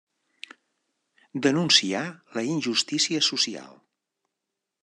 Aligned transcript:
Denuncià 1.47 2.01
la 2.39 2.47
injustícia 2.55 3.25
social. 3.31 3.73